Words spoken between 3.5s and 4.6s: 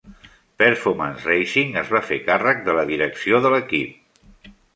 l'equip.